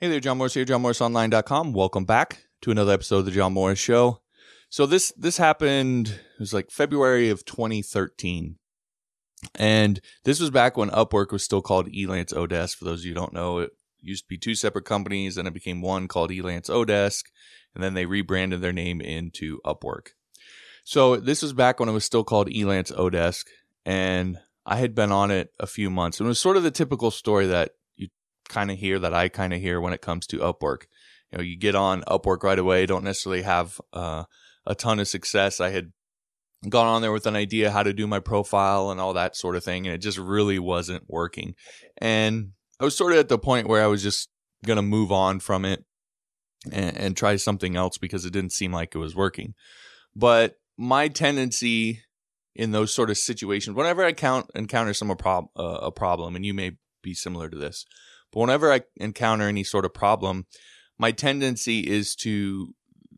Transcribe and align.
Hey 0.00 0.08
there, 0.08 0.18
John 0.18 0.38
Morris 0.38 0.54
here, 0.54 0.64
johnmorrisonline.com. 0.64 1.72
Welcome 1.72 2.04
back 2.04 2.46
to 2.62 2.72
another 2.72 2.92
episode 2.92 3.18
of 3.18 3.26
the 3.26 3.30
John 3.30 3.52
Morris 3.52 3.78
Show. 3.78 4.22
So 4.68 4.86
this 4.86 5.12
this 5.16 5.36
happened 5.36 6.08
it 6.08 6.40
was 6.40 6.52
like 6.52 6.72
February 6.72 7.30
of 7.30 7.44
2013. 7.44 8.56
And 9.54 10.00
this 10.24 10.40
was 10.40 10.50
back 10.50 10.76
when 10.76 10.90
Upwork 10.90 11.30
was 11.30 11.44
still 11.44 11.62
called 11.62 11.86
Elance-oDesk. 11.86 12.74
For 12.76 12.84
those 12.84 13.00
of 13.00 13.04
you 13.04 13.12
who 13.12 13.20
don't 13.20 13.32
know, 13.32 13.58
it 13.58 13.70
used 14.00 14.24
to 14.24 14.28
be 14.28 14.36
two 14.36 14.56
separate 14.56 14.84
companies 14.84 15.38
and 15.38 15.46
it 15.46 15.54
became 15.54 15.80
one 15.80 16.08
called 16.08 16.30
Elance-oDesk. 16.30 17.22
And 17.76 17.82
then 17.84 17.94
they 17.94 18.04
rebranded 18.04 18.62
their 18.62 18.72
name 18.72 19.00
into 19.00 19.60
Upwork. 19.64 20.08
So 20.82 21.16
this 21.16 21.40
was 21.40 21.52
back 21.52 21.78
when 21.78 21.88
it 21.88 21.92
was 21.92 22.04
still 22.04 22.24
called 22.24 22.48
Elance-oDesk. 22.48 23.44
And 23.86 24.38
I 24.66 24.78
had 24.78 24.96
been 24.96 25.12
on 25.12 25.30
it 25.30 25.52
a 25.60 25.68
few 25.68 25.88
months. 25.88 26.18
And 26.18 26.26
it 26.26 26.28
was 26.28 26.40
sort 26.40 26.56
of 26.56 26.64
the 26.64 26.72
typical 26.72 27.12
story 27.12 27.46
that 27.46 27.76
kind 28.48 28.70
of 28.70 28.78
hear 28.78 28.98
that 28.98 29.14
I 29.14 29.28
kind 29.28 29.52
of 29.52 29.60
hear 29.60 29.80
when 29.80 29.92
it 29.92 30.02
comes 30.02 30.26
to 30.28 30.38
Upwork. 30.38 30.82
You 31.32 31.38
know, 31.38 31.44
you 31.44 31.56
get 31.56 31.74
on 31.74 32.02
Upwork 32.02 32.42
right 32.42 32.58
away, 32.58 32.86
don't 32.86 33.04
necessarily 33.04 33.42
have 33.42 33.80
uh, 33.92 34.24
a 34.66 34.74
ton 34.74 35.00
of 35.00 35.08
success. 35.08 35.60
I 35.60 35.70
had 35.70 35.92
gone 36.68 36.86
on 36.86 37.02
there 37.02 37.12
with 37.12 37.26
an 37.26 37.36
idea 37.36 37.70
how 37.70 37.82
to 37.82 37.92
do 37.92 38.06
my 38.06 38.20
profile 38.20 38.90
and 38.90 39.00
all 39.00 39.12
that 39.14 39.36
sort 39.36 39.56
of 39.56 39.64
thing, 39.64 39.86
and 39.86 39.94
it 39.94 39.98
just 39.98 40.18
really 40.18 40.58
wasn't 40.58 41.04
working. 41.08 41.54
And 41.98 42.52
I 42.80 42.84
was 42.84 42.96
sort 42.96 43.12
of 43.12 43.18
at 43.18 43.28
the 43.28 43.38
point 43.38 43.68
where 43.68 43.82
I 43.82 43.86
was 43.86 44.02
just 44.02 44.28
going 44.64 44.76
to 44.76 44.82
move 44.82 45.12
on 45.12 45.40
from 45.40 45.64
it 45.64 45.84
and, 46.72 46.96
and 46.96 47.16
try 47.16 47.36
something 47.36 47.76
else 47.76 47.98
because 47.98 48.24
it 48.24 48.32
didn't 48.32 48.52
seem 48.52 48.72
like 48.72 48.94
it 48.94 48.98
was 48.98 49.14
working. 49.14 49.54
But 50.16 50.56
my 50.76 51.08
tendency 51.08 52.00
in 52.54 52.70
those 52.70 52.94
sort 52.94 53.10
of 53.10 53.18
situations, 53.18 53.76
whenever 53.76 54.04
I 54.04 54.12
count, 54.12 54.50
encounter 54.54 54.94
some 54.94 55.14
prob- 55.16 55.50
uh, 55.56 55.78
a 55.82 55.90
problem, 55.90 56.36
and 56.36 56.46
you 56.46 56.54
may 56.54 56.72
be 57.02 57.14
similar 57.14 57.48
to 57.48 57.58
this, 57.58 57.84
but 58.34 58.40
whenever 58.40 58.72
I 58.72 58.82
encounter 58.96 59.46
any 59.46 59.62
sort 59.62 59.84
of 59.84 59.94
problem, 59.94 60.46
my 60.98 61.12
tendency 61.12 61.80
is 61.80 62.16
to 62.16 62.74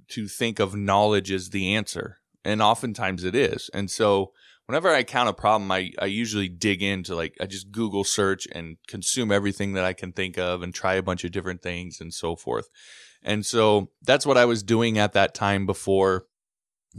to 0.08 0.28
think 0.28 0.60
of 0.60 0.76
knowledge 0.76 1.32
as 1.32 1.50
the 1.50 1.74
answer, 1.74 2.18
and 2.44 2.62
oftentimes 2.62 3.24
it 3.24 3.34
is. 3.34 3.70
And 3.74 3.90
so, 3.90 4.32
whenever 4.66 4.88
I 4.90 5.02
count 5.02 5.30
a 5.30 5.32
problem, 5.32 5.72
I 5.72 5.92
I 5.98 6.04
usually 6.04 6.50
dig 6.50 6.82
into 6.82 7.16
like 7.16 7.34
I 7.40 7.46
just 7.46 7.72
Google 7.72 8.04
search 8.04 8.46
and 8.52 8.76
consume 8.86 9.32
everything 9.32 9.72
that 9.72 9.86
I 9.86 9.94
can 9.94 10.12
think 10.12 10.36
of, 10.36 10.62
and 10.62 10.74
try 10.74 10.94
a 10.94 11.02
bunch 11.02 11.24
of 11.24 11.32
different 11.32 11.62
things 11.62 11.98
and 11.98 12.12
so 12.12 12.36
forth. 12.36 12.68
And 13.22 13.44
so 13.44 13.90
that's 14.02 14.26
what 14.26 14.36
I 14.36 14.44
was 14.44 14.62
doing 14.62 14.98
at 14.98 15.14
that 15.14 15.34
time 15.34 15.64
before 15.64 16.26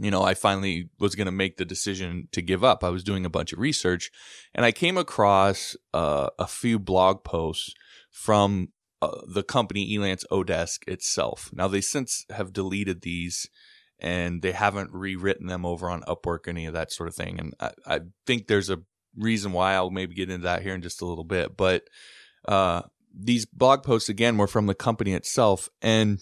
you 0.00 0.12
know, 0.12 0.22
I 0.22 0.34
finally 0.34 0.90
was 1.00 1.16
going 1.16 1.26
to 1.26 1.32
make 1.32 1.56
the 1.56 1.64
decision 1.64 2.28
to 2.30 2.40
give 2.40 2.62
up. 2.62 2.84
I 2.84 2.88
was 2.88 3.02
doing 3.02 3.26
a 3.26 3.30
bunch 3.30 3.52
of 3.52 3.58
research 3.58 4.12
and 4.54 4.64
I 4.64 4.70
came 4.70 4.96
across 4.96 5.76
uh, 5.92 6.28
a 6.38 6.46
few 6.46 6.78
blog 6.78 7.24
posts 7.24 7.74
from 8.18 8.68
uh, 9.00 9.20
the 9.28 9.44
company 9.44 9.96
Elance-oDesk 9.96 10.88
itself. 10.88 11.50
Now, 11.52 11.68
they 11.68 11.80
since 11.80 12.26
have 12.30 12.52
deleted 12.52 13.02
these 13.02 13.48
and 14.00 14.42
they 14.42 14.50
haven't 14.50 14.92
rewritten 14.92 15.46
them 15.46 15.64
over 15.64 15.88
on 15.88 16.02
Upwork 16.02 16.46
or 16.46 16.50
any 16.50 16.66
of 16.66 16.74
that 16.74 16.90
sort 16.90 17.08
of 17.08 17.14
thing. 17.14 17.38
And 17.38 17.54
I, 17.60 17.70
I 17.86 18.00
think 18.26 18.48
there's 18.48 18.70
a 18.70 18.82
reason 19.16 19.52
why 19.52 19.74
I'll 19.74 19.90
maybe 19.90 20.16
get 20.16 20.30
into 20.30 20.42
that 20.42 20.62
here 20.62 20.74
in 20.74 20.82
just 20.82 21.00
a 21.00 21.06
little 21.06 21.22
bit. 21.22 21.56
But 21.56 21.84
uh, 22.46 22.82
these 23.16 23.46
blog 23.46 23.84
posts, 23.84 24.08
again, 24.08 24.36
were 24.36 24.48
from 24.48 24.66
the 24.66 24.74
company 24.74 25.14
itself. 25.14 25.68
And 25.80 26.18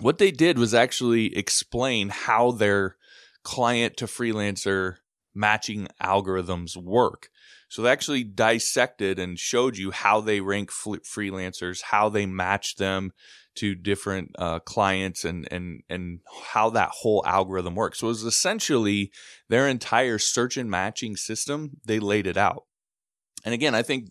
what 0.00 0.18
they 0.18 0.32
did 0.32 0.58
was 0.58 0.74
actually 0.74 1.36
explain 1.36 2.08
how 2.08 2.50
their 2.50 2.96
client 3.44 3.96
to 3.98 4.06
freelancer 4.06 4.96
matching 5.40 5.88
algorithms 6.02 6.76
work. 6.76 7.30
So 7.68 7.82
they 7.82 7.90
actually 7.90 8.24
dissected 8.24 9.18
and 9.18 9.38
showed 9.38 9.76
you 9.76 9.90
how 9.90 10.20
they 10.20 10.40
rank 10.40 10.70
freelancers, 10.70 11.82
how 11.82 12.08
they 12.08 12.26
match 12.26 12.76
them 12.76 13.12
to 13.56 13.74
different 13.74 14.32
uh, 14.38 14.58
clients, 14.60 15.24
and 15.24 15.48
and 15.50 15.82
and 15.88 16.20
how 16.52 16.70
that 16.70 16.90
whole 16.90 17.24
algorithm 17.26 17.74
works. 17.74 17.98
So 17.98 18.06
it 18.06 18.10
was 18.10 18.24
essentially 18.24 19.10
their 19.48 19.66
entire 19.66 20.18
search 20.18 20.56
and 20.56 20.70
matching 20.70 21.16
system. 21.16 21.78
They 21.84 21.98
laid 21.98 22.26
it 22.26 22.36
out. 22.36 22.64
And 23.44 23.54
again, 23.54 23.74
I 23.74 23.82
think 23.82 24.10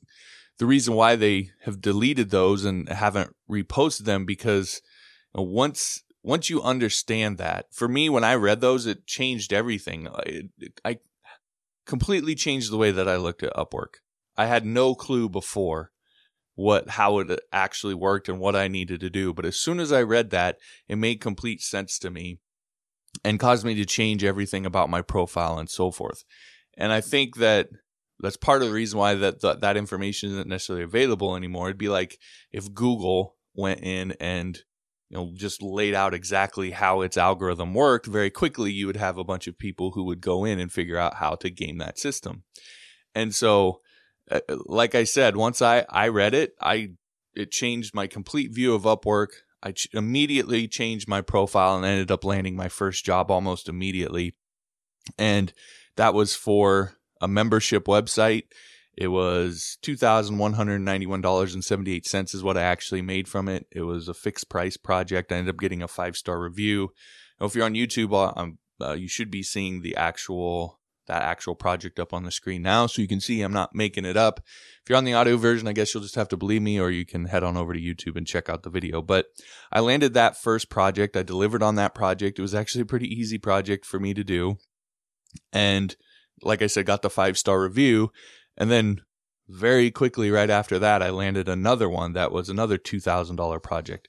the 0.58 0.66
reason 0.66 0.94
why 0.94 1.16
they 1.16 1.52
have 1.64 1.82
deleted 1.82 2.32
those 2.32 2.66
and 2.66 2.90
haven't 2.90 3.36
reposted 3.50 4.06
them 4.06 4.26
because 4.26 4.82
once 5.34 6.04
once 6.22 6.50
you 6.50 6.62
understand 6.62 7.38
that, 7.38 7.68
for 7.72 7.88
me, 7.88 8.10
when 8.10 8.24
I 8.24 8.36
read 8.36 8.62
those, 8.62 8.86
it 8.86 9.08
changed 9.08 9.54
everything. 9.54 10.08
It, 10.26 10.80
I 10.84 11.00
completely 11.90 12.36
changed 12.36 12.72
the 12.72 12.78
way 12.78 12.92
that 12.92 13.10
I 13.10 13.16
looked 13.16 13.42
at 13.42 13.56
Upwork. 13.56 13.96
I 14.38 14.46
had 14.46 14.64
no 14.64 14.94
clue 14.94 15.28
before 15.28 15.92
what 16.54 16.90
how 16.90 17.18
it 17.18 17.40
actually 17.52 17.96
worked 17.96 18.30
and 18.30 18.40
what 18.40 18.56
I 18.56 18.68
needed 18.68 19.00
to 19.00 19.10
do, 19.10 19.34
but 19.34 19.44
as 19.44 19.58
soon 19.58 19.80
as 19.80 19.92
I 19.92 20.04
read 20.04 20.30
that, 20.30 20.60
it 20.88 20.98
made 20.98 21.20
complete 21.20 21.62
sense 21.62 21.98
to 22.00 22.12
me 22.12 22.38
and 23.24 23.40
caused 23.40 23.66
me 23.66 23.74
to 23.74 23.86
change 23.86 24.24
everything 24.24 24.68
about 24.68 24.90
my 24.90 25.02
profile 25.02 25.58
and 25.58 25.68
so 25.70 25.90
forth. 25.90 26.24
And 26.78 26.92
I 26.92 27.02
think 27.02 27.38
that 27.38 27.70
that's 28.20 28.38
part 28.38 28.62
of 28.62 28.68
the 28.68 28.74
reason 28.74 29.00
why 29.00 29.16
that 29.16 29.42
that, 29.42 29.62
that 29.62 29.76
information 29.76 30.30
isn't 30.30 30.48
necessarily 30.48 30.84
available 30.84 31.36
anymore. 31.36 31.70
It'd 31.70 31.80
be 31.80 31.90
like 31.90 32.20
if 32.52 32.72
Google 32.72 33.36
went 33.56 33.82
in 33.82 34.12
and 34.20 34.62
you 35.10 35.18
know, 35.18 35.32
just 35.36 35.62
laid 35.62 35.96
out 35.96 36.14
exactly 36.14 36.72
how 36.72 37.02
its 37.02 37.18
algorithm 37.18 37.74
worked, 37.74 38.06
very 38.06 38.30
quickly 38.30 38.72
you 38.72 38.86
would 38.88 38.96
have 38.96 39.18
a 39.18 39.24
bunch 39.24 39.48
of 39.48 39.58
people 39.58 39.92
who 39.92 40.04
would 40.04 40.22
go 40.22 40.46
in 40.46 40.60
and 40.60 40.72
figure 40.72 40.98
out 40.98 41.16
how 41.16 41.36
to 41.36 41.50
game 41.50 41.80
that 41.80 41.98
system. 41.98 42.44
And 43.16 43.34
so, 43.34 43.82
uh, 44.30 44.42
like 44.66 44.94
I 44.94 45.04
said, 45.04 45.36
once 45.36 45.62
I, 45.62 45.86
I 45.90 46.10
read 46.10 46.36
it, 46.36 46.54
I, 46.62 46.90
it 47.34 47.52
changed 47.52 47.96
my 47.96 48.06
complete 48.06 48.54
view 48.54 48.76
of 48.76 48.84
Upwork. 48.84 49.30
I 49.64 49.72
ch- 49.72 49.90
immediately 49.94 50.68
changed 50.68 51.08
my 51.08 51.22
profile 51.22 51.76
and 51.76 51.86
ended 51.86 52.12
up 52.12 52.24
landing 52.24 52.56
my 52.56 52.70
first 52.70 53.04
job 53.04 53.32
almost 53.32 53.68
immediately. 53.68 54.36
And 55.18 55.52
that 55.96 56.14
was 56.14 56.36
for 56.36 56.94
a 57.20 57.28
membership 57.28 57.86
website 57.86 58.44
it 59.00 59.08
was 59.08 59.80
$2,191.78 59.84 62.36
is 62.36 62.44
what 62.44 62.58
I 62.58 62.64
actually 62.64 63.02
made 63.02 63.30
from 63.30 63.48
it. 63.48 63.66
It 63.72 63.84
was 63.84 64.10
a 64.10 64.14
fixed 64.14 64.50
price 64.50 64.76
project. 64.76 65.32
I 65.32 65.38
ended 65.38 65.56
up 65.56 65.62
getting 65.62 65.82
a 65.82 65.88
five 65.88 66.18
star 66.18 66.42
review. 66.42 66.90
Now, 67.40 67.46
if 67.46 67.56
you're 67.56 67.64
on 67.64 67.76
YouTube, 67.76 68.12
uh, 68.12 68.34
uh, 68.86 68.96
you 68.96 69.08
should 69.08 69.32
be 69.32 69.42
seeing 69.42 69.82
the 69.82 69.96
actual 69.96 70.82
that 71.08 71.24
actual 71.24 71.56
project 71.56 71.98
up 71.98 72.14
on 72.14 72.24
the 72.24 72.32
screen 72.32 72.62
now, 72.62 72.88
so 72.88 73.02
you 73.02 73.08
can 73.08 73.22
see 73.22 73.42
I'm 73.42 73.54
not 73.54 73.74
making 73.74 74.04
it 74.04 74.18
up. 74.18 74.42
If 74.84 74.90
you're 74.90 74.98
on 74.98 75.06
the 75.06 75.14
audio 75.14 75.38
version, 75.38 75.70
I 75.70 75.74
guess 75.74 75.94
you'll 75.94 76.04
just 76.04 76.16
have 76.16 76.28
to 76.30 76.38
believe 76.38 76.62
me, 76.62 76.78
or 76.78 76.92
you 76.92 77.06
can 77.06 77.24
head 77.26 77.44
on 77.44 77.56
over 77.56 77.74
to 77.74 77.80
YouTube 77.80 78.18
and 78.18 78.28
check 78.28 78.50
out 78.50 78.64
the 78.64 78.70
video. 78.70 79.02
But 79.02 79.28
I 79.72 79.80
landed 79.80 80.14
that 80.14 80.36
first 80.36 80.70
project. 80.70 81.16
I 81.16 81.24
delivered 81.24 81.64
on 81.64 81.76
that 81.76 81.96
project. 81.96 82.38
It 82.38 82.42
was 82.42 82.54
actually 82.54 82.82
a 82.82 82.86
pretty 82.86 83.08
easy 83.08 83.38
project 83.38 83.86
for 83.86 83.98
me 83.98 84.14
to 84.14 84.26
do, 84.26 84.58
and 85.54 85.96
like 86.44 86.62
I 86.62 86.68
said, 86.68 86.86
got 86.86 87.02
the 87.02 87.10
five 87.10 87.38
star 87.38 87.62
review. 87.62 88.12
And 88.60 88.70
then 88.70 89.02
very 89.48 89.90
quickly, 89.90 90.30
right 90.30 90.50
after 90.50 90.78
that, 90.80 91.02
I 91.02 91.10
landed 91.10 91.50
another 91.50 91.90
one 91.90 92.14
that 92.14 92.32
was 92.32 92.50
another 92.50 92.78
$2,000 92.78 93.64
project. 93.64 94.08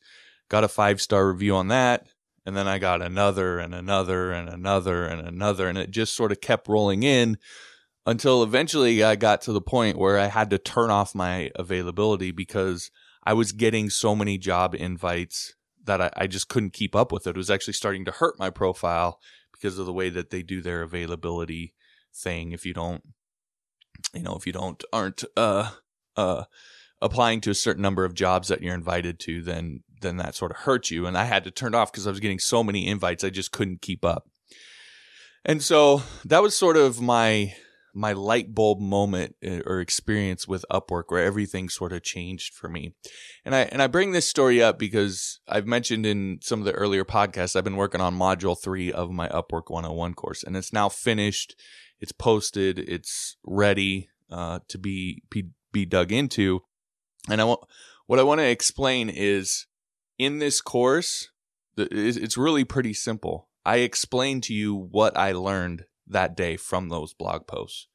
Got 0.49 0.65
a 0.65 0.69
five 0.69 1.00
star 1.00 1.31
review 1.31 1.56
on 1.56 1.69
that. 1.69 2.06
And 2.44 2.56
then 2.56 2.66
I 2.66 2.78
got 2.78 3.03
another 3.03 3.59
and 3.59 3.75
another 3.75 4.33
and 4.33 4.49
another 4.49 5.05
and 5.05 5.27
another. 5.27 5.69
And 5.69 5.78
it 5.78 5.91
just 5.91 6.15
sort 6.15 6.33
of 6.33 6.41
kept 6.41 6.69
rolling 6.69 7.03
in 7.03 7.38
until 8.06 8.43
eventually 8.43 9.05
I 9.05 9.16
got 9.16 9.43
to 9.43 9.53
the 9.53 9.61
point 9.61 9.99
where 9.99 10.19
I 10.19 10.27
had 10.27 10.50
to 10.50 10.59
turn 10.59 10.91
off 10.91 11.15
my 11.15 11.50
availability 11.55 12.32
because 12.32 12.91
I 13.25 13.34
was 13.34 13.53
getting 13.53 13.91
so 13.91 14.17
many 14.17 14.38
job 14.38 14.75
invites 14.75 15.55
that 15.84 16.00
I, 16.00 16.11
I, 16.17 16.27
just 16.27 16.49
couldn't 16.49 16.72
keep 16.72 16.97
up 16.97 17.12
with 17.12 17.27
it. 17.27 17.31
It 17.31 17.37
was 17.37 17.50
actually 17.50 17.75
starting 17.75 18.05
to 18.06 18.11
hurt 18.11 18.38
my 18.38 18.50
profile 18.50 19.19
because 19.53 19.78
of 19.78 19.87
the 19.87 19.93
way 19.93 20.09
that 20.11 20.31
they 20.31 20.43
do 20.43 20.61
their 20.62 20.82
availability 20.82 21.75
thing. 22.15 22.53
If 22.53 22.65
you 22.65 22.75
don't 22.75 23.03
you 24.15 24.22
know, 24.22 24.34
if 24.34 24.47
you 24.47 24.53
don't 24.53 24.83
aren't 24.93 25.25
uh 25.37 25.71
uh 26.16 26.44
applying 27.03 27.41
to 27.41 27.50
a 27.50 27.55
certain 27.55 27.83
number 27.83 28.05
of 28.05 28.15
jobs 28.15 28.49
that 28.49 28.62
you're 28.62 28.75
invited 28.75 29.19
to, 29.21 29.43
then 29.43 29.83
then 30.00 30.16
that 30.19 30.34
sort 30.34 30.50
of 30.50 30.59
hurts 30.59 30.91
you. 30.91 31.06
And 31.06 31.17
I 31.17 31.25
had 31.25 31.44
to 31.44 31.50
turn 31.50 31.75
it 31.75 31.76
off 31.76 31.93
because 31.93 32.06
I 32.06 32.11
was 32.11 32.20
getting 32.20 32.38
so 32.38 32.62
many 32.62 32.87
invites, 32.87 33.25
I 33.25 33.31
just 33.31 33.52
couldn't 33.52 33.82
keep 33.82 34.05
up. 34.05 34.29
And 35.44 35.62
so 35.62 36.02
that 36.25 36.43
was 36.43 36.56
sort 36.56 36.76
of 36.76 37.00
my 37.00 37.55
my 37.93 38.12
light 38.12 38.55
bulb 38.55 38.81
moment 38.81 39.35
uh, 39.44 39.61
or 39.67 39.81
experience 39.81 40.46
with 40.46 40.64
Upwork 40.70 41.05
where 41.08 41.25
everything 41.25 41.69
sort 41.69 41.93
of 41.93 42.03
changed 42.03 42.55
for 42.55 42.69
me. 42.69 42.94
And 43.44 43.55
I 43.55 43.62
and 43.62 43.82
I 43.82 43.87
bring 43.87 44.12
this 44.12 44.29
story 44.29 44.62
up 44.62 44.79
because 44.79 45.41
I've 45.49 45.67
mentioned 45.67 46.06
in 46.06 46.38
some 46.43 46.61
of 46.61 46.67
the 46.67 46.73
earlier 46.73 47.05
podcasts 47.05 47.56
I've 47.56 47.64
been 47.64 47.76
working 47.76 48.00
on 48.00 48.17
module 48.17 48.61
3 48.61 48.93
of 48.93 49.11
my 49.11 49.29
Upwork 49.29 49.70
101 49.70 50.14
course 50.14 50.43
and 50.43 50.56
it's 50.56 50.73
now 50.73 50.88
finished 50.88 51.56
it's 52.00 52.12
posted. 52.12 52.79
It's 52.79 53.37
ready 53.44 54.08
uh, 54.31 54.61
to 54.69 54.79
be, 54.79 55.23
be 55.31 55.50
be 55.73 55.85
dug 55.85 56.12
into. 56.12 56.62
And 57.29 57.41
I 57.41 57.44
want 57.44 57.61
what 58.06 58.19
I 58.19 58.25
want 58.25 58.41
to 58.41 58.49
explain 58.49 59.08
is 59.08 59.67
in 60.19 60.38
this 60.38 60.61
course, 60.61 61.31
it's 61.76 62.37
really 62.37 62.64
pretty 62.64 62.93
simple. 62.93 63.49
I 63.64 63.76
explain 63.76 64.41
to 64.43 64.55
you 64.55 64.75
what 64.75 65.17
I 65.17 65.32
learned 65.32 65.85
that 66.06 66.37
day 66.37 66.56
from 66.56 66.88
those 66.88 67.14
blog 67.14 67.47
posts 67.47 67.87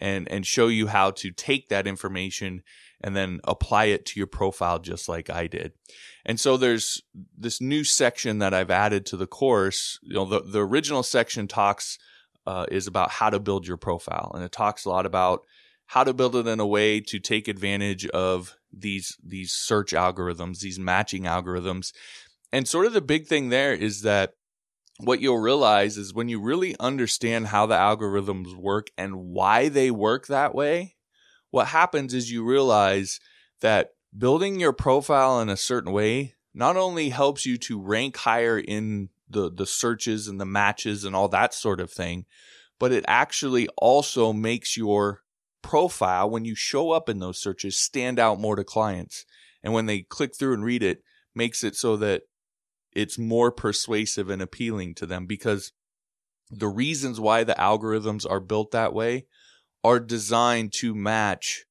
and 0.00 0.30
and 0.30 0.46
show 0.46 0.68
you 0.68 0.86
how 0.88 1.10
to 1.10 1.30
take 1.30 1.68
that 1.68 1.86
information 1.86 2.62
and 3.00 3.14
then 3.14 3.40
apply 3.44 3.86
it 3.86 4.06
to 4.06 4.20
your 4.20 4.26
profile 4.26 4.78
just 4.78 5.08
like 5.08 5.28
I 5.28 5.46
did. 5.46 5.72
And 6.24 6.40
so 6.40 6.56
there's 6.56 7.02
this 7.36 7.60
new 7.60 7.84
section 7.84 8.38
that 8.38 8.54
I've 8.54 8.70
added 8.70 9.04
to 9.06 9.16
the 9.16 9.26
course. 9.26 9.98
You 10.02 10.14
know, 10.14 10.24
the, 10.24 10.40
the 10.40 10.66
original 10.66 11.02
section 11.02 11.46
talks 11.46 11.98
uh, 12.46 12.66
is 12.70 12.86
about 12.86 13.10
how 13.10 13.30
to 13.30 13.40
build 13.40 13.66
your 13.66 13.76
profile, 13.76 14.32
and 14.34 14.44
it 14.44 14.52
talks 14.52 14.84
a 14.84 14.88
lot 14.88 15.06
about 15.06 15.40
how 15.86 16.04
to 16.04 16.14
build 16.14 16.34
it 16.34 16.46
in 16.46 16.60
a 16.60 16.66
way 16.66 17.00
to 17.00 17.18
take 17.18 17.48
advantage 17.48 18.06
of 18.08 18.56
these 18.72 19.16
these 19.24 19.52
search 19.52 19.92
algorithms, 19.92 20.60
these 20.60 20.78
matching 20.78 21.24
algorithms. 21.24 21.92
And 22.52 22.66
sort 22.66 22.86
of 22.86 22.92
the 22.92 23.00
big 23.00 23.26
thing 23.26 23.48
there 23.48 23.72
is 23.72 24.02
that 24.02 24.34
what 24.98 25.20
you'll 25.20 25.38
realize 25.38 25.96
is 25.96 26.14
when 26.14 26.28
you 26.28 26.40
really 26.40 26.74
understand 26.80 27.48
how 27.48 27.66
the 27.66 27.74
algorithms 27.74 28.56
work 28.56 28.88
and 28.96 29.16
why 29.16 29.68
they 29.68 29.90
work 29.90 30.26
that 30.26 30.54
way, 30.54 30.96
what 31.50 31.68
happens 31.68 32.14
is 32.14 32.30
you 32.30 32.44
realize 32.44 33.20
that 33.60 33.90
building 34.16 34.58
your 34.58 34.72
profile 34.72 35.40
in 35.40 35.48
a 35.48 35.56
certain 35.56 35.92
way 35.92 36.34
not 36.54 36.76
only 36.76 37.10
helps 37.10 37.44
you 37.44 37.58
to 37.58 37.80
rank 37.80 38.16
higher 38.16 38.58
in 38.58 39.10
the 39.28 39.50
the 39.50 39.66
searches 39.66 40.28
and 40.28 40.40
the 40.40 40.46
matches 40.46 41.04
and 41.04 41.14
all 41.14 41.28
that 41.28 41.54
sort 41.54 41.80
of 41.80 41.90
thing, 41.90 42.26
but 42.78 42.92
it 42.92 43.04
actually 43.08 43.68
also 43.76 44.32
makes 44.32 44.76
your 44.76 45.22
profile 45.62 46.30
when 46.30 46.44
you 46.44 46.54
show 46.54 46.92
up 46.92 47.08
in 47.08 47.18
those 47.18 47.40
searches 47.40 47.80
stand 47.80 48.18
out 48.18 48.40
more 48.40 48.56
to 48.56 48.64
clients. 48.64 49.24
And 49.62 49.72
when 49.72 49.86
they 49.86 50.02
click 50.02 50.36
through 50.36 50.54
and 50.54 50.64
read 50.64 50.82
it, 50.82 51.02
makes 51.34 51.64
it 51.64 51.74
so 51.74 51.96
that 51.96 52.22
it's 52.92 53.18
more 53.18 53.50
persuasive 53.50 54.30
and 54.30 54.40
appealing 54.40 54.94
to 54.94 55.06
them 55.06 55.26
because 55.26 55.72
the 56.50 56.68
reasons 56.68 57.20
why 57.20 57.44
the 57.44 57.54
algorithms 57.54 58.28
are 58.28 58.40
built 58.40 58.70
that 58.70 58.94
way 58.94 59.26
are 59.82 60.00
designed 60.00 60.72
to 60.72 60.94
match 60.94 61.66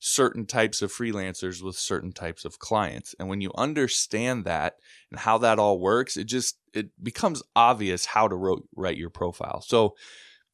certain 0.00 0.46
types 0.46 0.80
of 0.80 0.92
freelancers 0.92 1.62
with 1.62 1.76
certain 1.76 2.12
types 2.12 2.44
of 2.44 2.58
clients. 2.58 3.14
And 3.18 3.28
when 3.28 3.40
you 3.40 3.50
understand 3.56 4.44
that 4.44 4.74
and 5.10 5.18
how 5.18 5.38
that 5.38 5.58
all 5.58 5.80
works, 5.80 6.16
it 6.16 6.24
just 6.24 6.58
it 6.72 6.90
becomes 7.02 7.42
obvious 7.56 8.06
how 8.06 8.28
to 8.28 8.62
write 8.76 8.96
your 8.96 9.10
profile. 9.10 9.60
So 9.60 9.96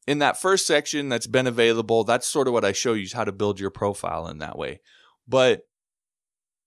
in 0.07 0.19
that 0.19 0.39
first 0.39 0.65
section 0.65 1.09
that's 1.09 1.27
been 1.27 1.47
available, 1.47 2.03
that's 2.03 2.27
sort 2.27 2.47
of 2.47 2.53
what 2.53 2.65
I 2.65 2.71
show 2.71 2.93
you 2.93 3.07
how 3.13 3.23
to 3.23 3.31
build 3.31 3.59
your 3.59 3.71
profile 3.71 4.27
in 4.27 4.39
that 4.39 4.57
way. 4.57 4.81
But 5.27 5.61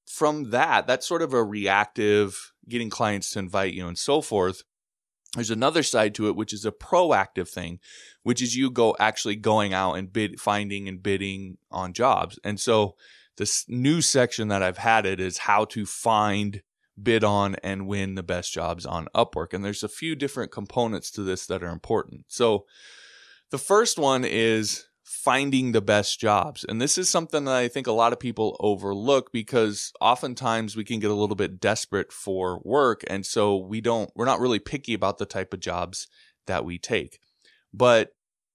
from 0.06 0.50
that, 0.50 0.86
that's 0.86 1.06
sort 1.06 1.22
of 1.22 1.34
a 1.34 1.44
reactive, 1.44 2.52
getting 2.68 2.90
clients 2.90 3.30
to 3.30 3.38
invite 3.40 3.74
you 3.74 3.86
and 3.86 3.98
so 3.98 4.20
forth. 4.20 4.62
There's 5.34 5.50
another 5.50 5.82
side 5.82 6.14
to 6.16 6.28
it, 6.28 6.36
which 6.36 6.52
is 6.52 6.64
a 6.64 6.72
proactive 6.72 7.48
thing, 7.48 7.80
which 8.22 8.40
is 8.40 8.56
you 8.56 8.70
go 8.70 8.96
actually 8.98 9.36
going 9.36 9.74
out 9.74 9.94
and 9.94 10.12
bid, 10.12 10.40
finding 10.40 10.88
and 10.88 11.02
bidding 11.02 11.58
on 11.70 11.92
jobs. 11.92 12.38
And 12.42 12.58
so 12.58 12.96
this 13.36 13.64
new 13.68 14.00
section 14.00 14.48
that 14.48 14.62
I've 14.62 14.78
had 14.78 15.06
it 15.06 15.20
is 15.20 15.38
how 15.38 15.66
to 15.66 15.84
find, 15.84 16.62
bid 17.00 17.24
on, 17.24 17.56
and 17.56 17.86
win 17.86 18.14
the 18.14 18.22
best 18.22 18.52
jobs 18.52 18.86
on 18.86 19.06
Upwork. 19.14 19.52
And 19.52 19.64
there's 19.64 19.84
a 19.84 19.88
few 19.88 20.16
different 20.16 20.50
components 20.50 21.10
to 21.12 21.22
this 21.22 21.46
that 21.46 21.62
are 21.62 21.70
important. 21.70 22.24
So 22.28 22.64
the 23.50 23.58
first 23.58 23.98
one 23.98 24.24
is 24.24 24.87
finding 25.08 25.72
the 25.72 25.80
best 25.80 26.20
jobs. 26.20 26.66
And 26.68 26.82
this 26.82 26.98
is 26.98 27.08
something 27.08 27.44
that 27.44 27.54
I 27.54 27.68
think 27.68 27.86
a 27.86 27.92
lot 27.92 28.12
of 28.12 28.20
people 28.20 28.56
overlook 28.60 29.32
because 29.32 29.90
oftentimes 30.02 30.76
we 30.76 30.84
can 30.84 31.00
get 31.00 31.10
a 31.10 31.14
little 31.14 31.34
bit 31.34 31.58
desperate 31.58 32.12
for 32.12 32.60
work. 32.62 33.02
And 33.08 33.24
so 33.24 33.56
we 33.56 33.80
don't, 33.80 34.10
we're 34.14 34.26
not 34.26 34.38
really 34.38 34.58
picky 34.58 34.92
about 34.92 35.16
the 35.16 35.24
type 35.24 35.54
of 35.54 35.60
jobs 35.60 36.08
that 36.46 36.64
we 36.64 36.78
take. 36.78 37.20
But, 37.72 38.10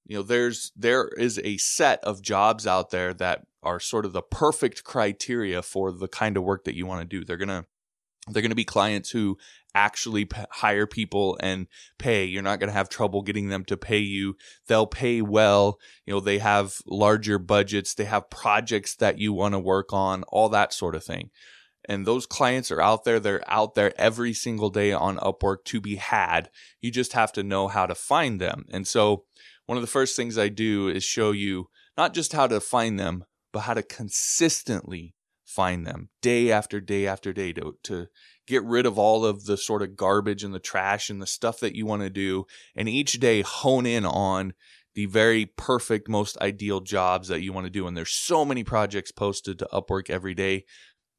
you 0.06 0.16
know, 0.16 0.22
there's, 0.22 0.72
there 0.76 1.08
is 1.18 1.40
a 1.44 1.58
set 1.58 2.04
of 2.04 2.22
jobs 2.22 2.68
out 2.68 2.92
there 2.92 3.16
that 3.16 3.42
are 3.64 3.80
sort 3.80 4.06
of 4.06 4.14
the 4.14 4.22
perfect 4.22 4.84
criteria 4.84 5.64
for 5.64 5.92
the 5.92 6.08
kind 6.08 6.38
of 6.38 6.44
work 6.44 6.66
that 6.66 6.76
you 6.76 6.86
want 6.86 7.02
to 7.02 7.18
do. 7.20 7.26
They're 7.26 7.38
going 7.38 7.50
to, 7.50 7.66
they're 8.28 8.42
going 8.42 8.52
to 8.52 8.56
be 8.56 8.64
clients 8.64 9.10
who 9.10 9.38
actually 9.76 10.26
p- 10.26 10.42
hire 10.52 10.88
people 10.88 11.38
and 11.42 11.68
pay. 11.98 12.26
You're 12.26 12.44
not 12.44 12.60
going 12.60 12.70
to 12.70 12.76
have 12.76 12.90
trouble 12.90 13.22
getting 13.22 13.50
them 13.50 13.66
to 13.66 13.78
pay 13.78 14.00
you. 14.00 14.36
They'll 14.68 14.88
pay 14.88 15.22
well. 15.22 15.80
You 16.06 16.14
know, 16.14 16.20
they 16.20 16.38
have 16.38 16.78
larger 16.86 17.38
budgets. 17.40 17.94
They 17.94 18.06
have 18.06 18.30
projects 18.30 18.96
that 18.96 19.18
you 19.18 19.34
want 19.34 19.54
to 19.54 19.60
work 19.60 19.92
on, 19.92 20.24
all 20.24 20.50
that 20.50 20.74
sort 20.74 20.96
of 20.96 21.04
thing. 21.04 21.32
And 21.90 22.06
those 22.06 22.26
clients 22.26 22.72
are 22.72 22.80
out 22.80 23.04
there. 23.04 23.20
They're 23.20 23.44
out 23.52 23.76
there 23.76 23.94
every 24.00 24.32
single 24.34 24.70
day 24.70 24.94
on 24.94 25.18
Upwork 25.18 25.66
to 25.66 25.82
be 25.82 25.96
had. 25.96 26.50
You 26.80 26.92
just 26.92 27.14
have 27.14 27.34
to 27.34 27.44
know 27.44 27.68
how 27.68 27.86
to 27.86 27.96
find 27.96 28.40
them. 28.40 28.66
And 28.72 28.88
so 28.88 29.26
one 29.66 29.78
of 29.78 29.82
the 29.82 29.88
first 29.88 30.16
things 30.16 30.38
I 30.38 30.48
do 30.50 30.88
is 30.88 31.04
show 31.04 31.32
you 31.32 31.68
not 31.98 32.14
just 32.14 32.32
how 32.32 32.48
to 32.48 32.62
find 32.62 32.98
them, 32.98 33.26
but 33.52 33.62
how 33.62 33.74
to 33.74 33.84
consistently 33.84 35.14
find 35.54 35.86
them 35.86 36.10
day 36.22 36.52
after 36.52 36.82
day 36.82 37.06
after 37.06 37.32
day 37.32 37.54
to, 37.54 37.78
to 37.84 38.08
get 38.48 38.64
rid 38.64 38.86
of 38.86 38.98
all 38.98 39.26
of 39.26 39.46
the 39.46 39.58
sort 39.58 39.82
of 39.82 39.96
garbage 39.96 40.44
and 40.44 40.54
the 40.54 40.60
trash 40.60 41.10
and 41.10 41.22
the 41.22 41.28
stuff 41.28 41.60
that 41.60 41.76
you 41.76 41.86
want 41.86 42.02
to 42.02 42.10
do. 42.10 42.46
And 42.76 42.90
each 42.90 43.14
day 43.14 43.42
hone 43.42 43.86
in 43.86 44.06
on 44.06 44.54
the 44.96 45.06
very 45.06 45.46
perfect, 45.46 46.10
most 46.10 46.38
ideal 46.40 46.80
jobs 46.80 47.28
that 47.28 47.42
you 47.42 47.54
want 47.54 47.66
to 47.66 47.72
do. 47.72 47.88
And 47.88 47.96
there's 47.96 48.14
so 48.14 48.44
many 48.46 48.64
projects 48.64 49.12
posted 49.12 49.60
to 49.60 49.70
Upwork 49.72 50.10
every 50.10 50.34
day 50.34 50.66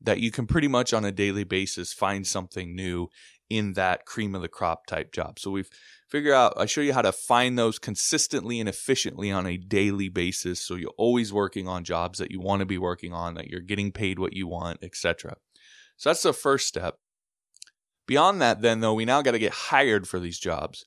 that 0.00 0.20
you 0.20 0.30
can 0.30 0.46
pretty 0.46 0.68
much 0.68 0.92
on 0.92 1.04
a 1.04 1.12
daily 1.12 1.44
basis 1.44 1.92
find 1.92 2.26
something 2.26 2.74
new 2.74 3.08
in 3.50 3.74
that 3.74 4.04
cream 4.04 4.34
of 4.34 4.42
the 4.42 4.48
crop 4.48 4.86
type 4.86 5.12
job. 5.12 5.38
So 5.38 5.50
we've 5.50 5.70
figured 6.14 6.32
out, 6.32 6.52
I 6.56 6.66
show 6.66 6.80
you 6.80 6.92
how 6.92 7.02
to 7.02 7.10
find 7.10 7.58
those 7.58 7.80
consistently 7.80 8.60
and 8.60 8.68
efficiently 8.68 9.32
on 9.32 9.48
a 9.48 9.56
daily 9.56 10.08
basis. 10.08 10.60
So 10.60 10.76
you're 10.76 10.94
always 10.96 11.32
working 11.32 11.66
on 11.66 11.82
jobs 11.82 12.20
that 12.20 12.30
you 12.30 12.40
want 12.40 12.60
to 12.60 12.66
be 12.66 12.78
working 12.78 13.12
on, 13.12 13.34
that 13.34 13.48
you're 13.48 13.60
getting 13.60 13.90
paid 13.90 14.20
what 14.20 14.32
you 14.32 14.46
want, 14.46 14.78
etc. 14.80 15.34
So 15.96 16.10
that's 16.10 16.22
the 16.22 16.32
first 16.32 16.68
step. 16.68 16.98
Beyond 18.06 18.40
that, 18.40 18.62
then 18.62 18.78
though, 18.78 18.94
we 18.94 19.04
now 19.04 19.22
got 19.22 19.32
to 19.32 19.40
get 19.40 19.52
hired 19.54 20.06
for 20.06 20.20
these 20.20 20.38
jobs. 20.38 20.84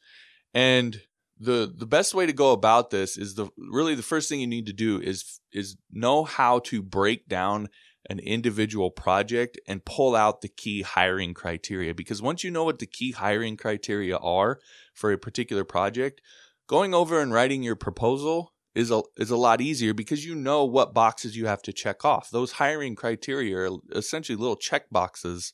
And 0.54 1.02
the 1.38 1.74
the 1.76 1.86
best 1.86 2.16
way 2.16 2.26
to 2.26 2.32
go 2.32 2.54
about 2.54 2.90
this 2.90 3.18
is 3.18 3.36
the 3.36 3.50
really 3.58 3.96
the 3.96 4.04
first 4.04 4.30
thing 4.30 4.40
you 4.40 4.48
need 4.48 4.68
to 4.68 4.74
do 4.74 5.02
is 5.02 5.42
is 5.52 5.76
know 5.92 6.24
how 6.24 6.60
to 6.60 6.82
break 6.82 7.28
down 7.28 7.68
an 8.10 8.20
individual 8.20 8.90
project 8.90 9.60
and 9.68 9.84
pull 9.84 10.16
out 10.16 10.40
the 10.40 10.48
key 10.48 10.84
hiring 10.84 11.34
criteria 11.34 11.94
because 11.94 12.22
once 12.22 12.44
you 12.44 12.50
know 12.50 12.64
what 12.64 12.80
the 12.80 12.86
key 12.86 13.12
hiring 13.12 13.58
criteria 13.58 14.16
are 14.18 14.60
for 14.98 15.12
a 15.12 15.18
particular 15.18 15.64
project 15.64 16.22
going 16.68 16.94
over 16.94 17.22
and 17.22 17.34
writing 17.34 17.64
your 17.64 17.76
proposal 17.76 18.54
is 18.76 18.92
a 18.92 19.02
is 19.16 19.30
a 19.30 19.38
lot 19.38 19.62
easier 19.62 19.94
because 19.94 20.26
you 20.26 20.36
know 20.36 20.64
what 20.66 20.94
boxes 20.94 21.36
you 21.38 21.46
have 21.46 21.62
to 21.62 21.74
check 21.74 22.04
off 22.04 22.30
those 22.30 22.54
hiring 22.54 22.96
criteria 22.96 23.58
are 23.58 23.78
essentially 23.94 24.36
little 24.36 24.56
check 24.56 24.90
boxes 24.92 25.54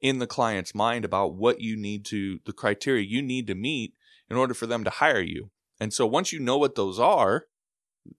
in 0.00 0.18
the 0.18 0.26
client's 0.26 0.74
mind 0.74 1.04
about 1.04 1.34
what 1.34 1.60
you 1.60 1.76
need 1.76 2.04
to 2.04 2.38
the 2.46 2.52
criteria 2.52 3.02
you 3.02 3.22
need 3.22 3.46
to 3.46 3.54
meet 3.54 3.94
in 4.28 4.36
order 4.36 4.54
for 4.54 4.66
them 4.66 4.84
to 4.84 4.90
hire 4.90 5.20
you 5.20 5.50
and 5.80 5.92
so 5.92 6.06
once 6.06 6.32
you 6.32 6.38
know 6.38 6.58
what 6.58 6.74
those 6.74 6.98
are 6.98 7.46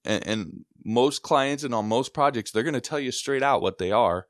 and, 0.06 0.26
and 0.28 0.66
most 0.84 1.22
clients 1.22 1.64
and 1.64 1.74
on 1.74 1.88
most 1.88 2.14
projects, 2.14 2.52
they're 2.52 2.64
going 2.64 2.74
to 2.74 2.82
tell 2.82 3.00
you 3.00 3.12
straight 3.12 3.44
out 3.44 3.62
what 3.62 3.78
they 3.78 3.92
are, 3.92 4.28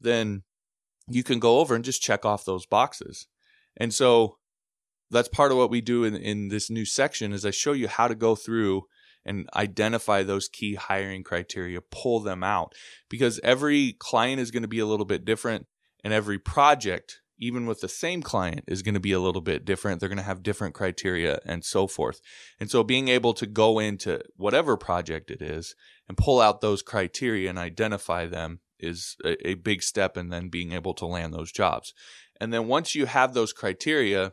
then 0.00 0.42
you 1.08 1.22
can 1.22 1.38
go 1.38 1.58
over 1.58 1.74
and 1.74 1.84
just 1.84 2.02
check 2.02 2.24
off 2.24 2.44
those 2.44 2.66
boxes. 2.66 3.26
And 3.76 3.92
so 3.92 4.38
that's 5.10 5.28
part 5.28 5.50
of 5.50 5.58
what 5.58 5.70
we 5.70 5.80
do 5.80 6.04
in, 6.04 6.16
in 6.16 6.48
this 6.48 6.70
new 6.70 6.84
section 6.84 7.32
is 7.32 7.44
I 7.44 7.50
show 7.50 7.72
you 7.72 7.88
how 7.88 8.08
to 8.08 8.14
go 8.14 8.34
through 8.34 8.82
and 9.24 9.48
identify 9.54 10.22
those 10.22 10.48
key 10.48 10.74
hiring 10.74 11.22
criteria, 11.22 11.80
pull 11.80 12.20
them 12.20 12.42
out 12.42 12.74
because 13.08 13.40
every 13.42 13.94
client 13.98 14.40
is 14.40 14.50
going 14.50 14.62
to 14.62 14.68
be 14.68 14.78
a 14.78 14.86
little 14.86 15.06
bit 15.06 15.24
different 15.24 15.66
and 16.02 16.12
every 16.12 16.38
project 16.38 17.20
even 17.38 17.66
with 17.66 17.80
the 17.80 17.88
same 17.88 18.22
client 18.22 18.64
is 18.66 18.82
going 18.82 18.94
to 18.94 19.00
be 19.00 19.12
a 19.12 19.20
little 19.20 19.40
bit 19.40 19.64
different. 19.64 20.00
They're 20.00 20.08
going 20.08 20.16
to 20.16 20.24
have 20.24 20.42
different 20.42 20.74
criteria 20.74 21.38
and 21.46 21.64
so 21.64 21.86
forth. 21.86 22.20
And 22.58 22.70
so 22.70 22.82
being 22.82 23.08
able 23.08 23.32
to 23.34 23.46
go 23.46 23.78
into 23.78 24.20
whatever 24.36 24.76
project 24.76 25.30
it 25.30 25.40
is 25.40 25.74
and 26.08 26.16
pull 26.16 26.40
out 26.40 26.60
those 26.60 26.82
criteria 26.82 27.48
and 27.48 27.58
identify 27.58 28.26
them 28.26 28.60
is 28.78 29.16
a, 29.24 29.50
a 29.50 29.54
big 29.54 29.82
step 29.82 30.16
and 30.16 30.32
then 30.32 30.48
being 30.48 30.72
able 30.72 30.94
to 30.94 31.06
land 31.06 31.32
those 31.32 31.52
jobs. 31.52 31.94
And 32.40 32.52
then 32.52 32.66
once 32.66 32.94
you 32.94 33.06
have 33.06 33.34
those 33.34 33.52
criteria, 33.52 34.32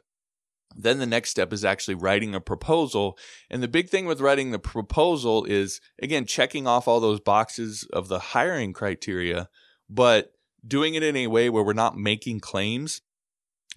then 0.76 1.00
the 1.00 1.06
next 1.06 1.30
step 1.30 1.54
is 1.54 1.64
actually 1.64 1.96
writing 1.96 2.36
a 2.36 2.42
proposal. 2.42 3.18
And 3.50 3.64
the 3.64 3.68
big 3.68 3.90
thing 3.90 4.06
with 4.06 4.20
writing 4.20 4.52
the 4.52 4.60
proposal 4.60 5.46
is, 5.46 5.80
again, 6.02 6.26
checking 6.26 6.68
off 6.68 6.88
all 6.88 7.00
those 7.00 7.22
boxes 7.22 7.88
of 7.94 8.10
the 8.10 8.20
hiring 8.20 8.74
criteria, 8.74 9.50
but 9.90 10.34
doing 10.68 10.96
it 10.96 11.04
in 11.04 11.16
a 11.16 11.28
way 11.28 11.50
where 11.50 11.64
we're 11.64 11.74
not 11.74 11.98
making 11.98 12.42
claims, 12.42 13.02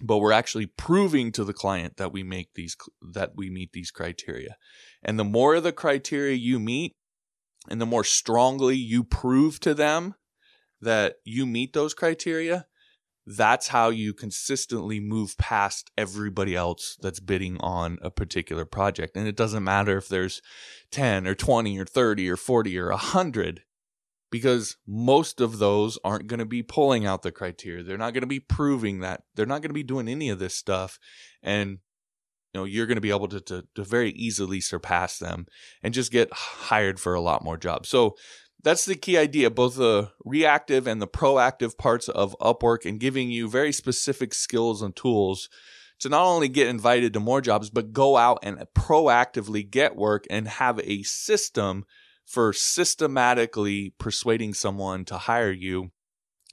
but 0.01 0.17
we're 0.17 0.31
actually 0.31 0.65
proving 0.65 1.31
to 1.31 1.43
the 1.43 1.53
client 1.53 1.97
that 1.97 2.11
we 2.11 2.23
make 2.23 2.53
these 2.55 2.75
that 3.13 3.31
we 3.35 3.49
meet 3.49 3.71
these 3.73 3.91
criteria. 3.91 4.57
And 5.03 5.17
the 5.17 5.23
more 5.23 5.55
of 5.55 5.63
the 5.63 5.71
criteria 5.71 6.35
you 6.35 6.59
meet, 6.59 6.95
and 7.69 7.79
the 7.79 7.85
more 7.85 8.03
strongly 8.03 8.75
you 8.75 9.03
prove 9.03 9.59
to 9.61 9.73
them 9.73 10.15
that 10.81 11.15
you 11.23 11.45
meet 11.45 11.73
those 11.73 11.93
criteria, 11.93 12.65
that's 13.31 13.67
how 13.67 13.89
you 13.89 14.11
consistently 14.11 14.99
move 14.99 15.37
past 15.37 15.91
everybody 15.95 16.55
else 16.55 16.97
that's 16.99 17.19
bidding 17.19 17.57
on 17.59 17.99
a 18.01 18.09
particular 18.09 18.65
project. 18.65 19.15
And 19.15 19.27
it 19.27 19.35
doesn't 19.35 19.63
matter 19.63 19.97
if 19.97 20.09
there's 20.09 20.41
10 20.91 21.27
or 21.27 21.35
20 21.35 21.77
or 21.77 21.85
30 21.85 22.27
or 22.27 22.35
40 22.35 22.79
or 22.79 22.89
100 22.89 23.61
because 24.31 24.77
most 24.87 25.41
of 25.41 25.59
those 25.59 25.99
aren't 26.03 26.25
going 26.25 26.39
to 26.39 26.45
be 26.45 26.63
pulling 26.63 27.05
out 27.05 27.21
the 27.21 27.31
criteria. 27.31 27.83
They're 27.83 27.99
not 27.99 28.15
going 28.15 28.21
to 28.21 28.27
be 28.27 28.39
proving 28.39 29.01
that. 29.01 29.21
They're 29.35 29.45
not 29.45 29.61
going 29.61 29.69
to 29.69 29.75
be 29.75 29.83
doing 29.83 30.07
any 30.07 30.29
of 30.29 30.39
this 30.39 30.55
stuff. 30.55 30.97
And 31.43 31.77
you 32.53 32.61
know, 32.61 32.65
you're 32.65 32.87
going 32.87 32.97
to 32.97 33.01
be 33.01 33.11
able 33.11 33.27
to, 33.27 33.41
to, 33.41 33.63
to 33.75 33.83
very 33.83 34.09
easily 34.11 34.59
surpass 34.59 35.19
them 35.19 35.45
and 35.83 35.93
just 35.93 36.11
get 36.11 36.33
hired 36.33 36.99
for 36.99 37.13
a 37.13 37.21
lot 37.21 37.43
more 37.43 37.57
jobs. 37.57 37.89
So 37.89 38.15
that's 38.63 38.85
the 38.85 38.95
key 38.95 39.17
idea, 39.17 39.49
both 39.49 39.75
the 39.75 40.11
reactive 40.25 40.87
and 40.87 41.01
the 41.01 41.07
proactive 41.07 41.77
parts 41.77 42.09
of 42.09 42.35
Upwork 42.39 42.85
and 42.85 42.99
giving 42.99 43.29
you 43.29 43.49
very 43.49 43.71
specific 43.71 44.33
skills 44.33 44.81
and 44.81 44.95
tools 44.95 45.49
to 45.99 46.09
not 46.09 46.25
only 46.25 46.47
get 46.47 46.67
invited 46.67 47.13
to 47.13 47.19
more 47.19 47.41
jobs, 47.41 47.69
but 47.69 47.93
go 47.93 48.17
out 48.17 48.39
and 48.43 48.57
proactively 48.75 49.69
get 49.69 49.95
work 49.95 50.25
and 50.29 50.47
have 50.47 50.79
a 50.83 51.03
system 51.03 51.85
for 52.25 52.53
systematically 52.53 53.93
persuading 53.97 54.53
someone 54.53 55.03
to 55.05 55.17
hire 55.17 55.51
you 55.51 55.91